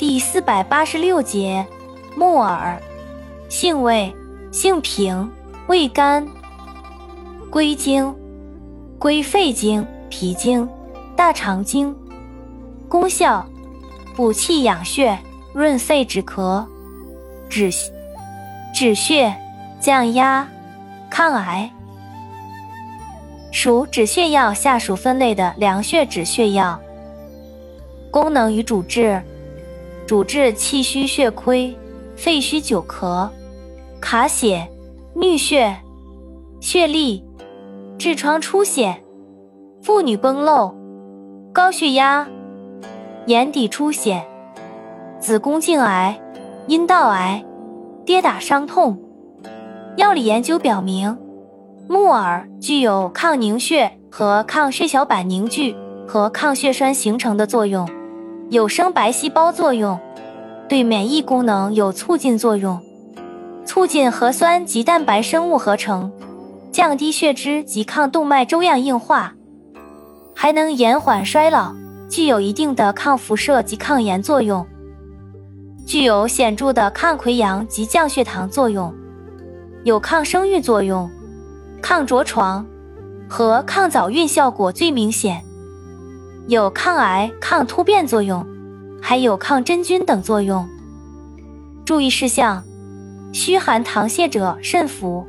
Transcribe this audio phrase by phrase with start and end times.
[0.00, 1.66] 第四百八十六节，
[2.16, 2.80] 木耳，
[3.50, 4.10] 性味，
[4.50, 5.30] 性平，
[5.66, 6.26] 味甘，
[7.50, 8.16] 归经，
[8.98, 10.66] 归肺经、脾经、
[11.14, 11.94] 大肠经。
[12.88, 13.44] 功效，
[14.16, 15.18] 补气养血，
[15.52, 16.64] 润肺止咳，
[17.50, 17.70] 止
[18.74, 19.36] 止血，
[19.80, 20.48] 降压，
[21.10, 21.70] 抗癌。
[23.52, 26.80] 属止血药下属分类的凉血止血药。
[28.10, 29.22] 功能与主治。
[30.10, 31.72] 主治气虚血亏、
[32.16, 33.28] 肺虚久咳、
[34.00, 34.68] 卡血、
[35.14, 35.76] 衄血、
[36.58, 37.22] 血痢、
[37.96, 39.04] 痔疮出血、
[39.80, 40.74] 妇女崩漏、
[41.52, 42.26] 高血压、
[43.26, 44.20] 眼底出血、
[45.20, 46.20] 子宫颈癌、
[46.66, 47.44] 阴道癌、
[48.04, 49.00] 跌打伤痛。
[49.96, 51.16] 药理研究表明，
[51.88, 55.76] 木耳具有抗凝血和抗血小板凝聚
[56.08, 57.88] 和抗血栓形成的作用。
[58.50, 59.96] 有生白细胞作用，
[60.68, 62.80] 对免疫功能有促进作用，
[63.64, 66.10] 促进核酸及蛋白生物合成，
[66.72, 69.34] 降低血脂及抗动脉粥样硬化，
[70.34, 71.72] 还能延缓衰老，
[72.08, 74.66] 具有一定的抗辐射及抗炎作用，
[75.86, 78.92] 具有显著的抗溃疡及降血糖作用，
[79.84, 81.08] 有抗生育作用，
[81.80, 82.66] 抗着床
[83.28, 85.40] 和抗早孕效果最明显。
[86.50, 88.44] 有抗癌、抗突变作用，
[89.00, 90.68] 还有抗真菌等作用。
[91.84, 92.64] 注意事项：
[93.32, 95.24] 虚寒溏泻者慎服。